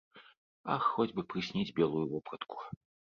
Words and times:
Ах 0.75 0.87
хоць 0.93 1.13
бы 1.17 1.25
прысніць 1.33 1.73
белую 1.81 2.01
вопратку. 2.15 2.57